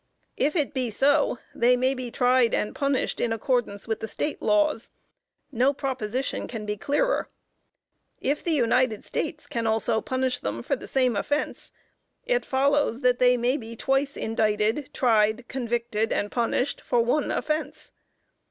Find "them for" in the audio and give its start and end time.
10.39-10.75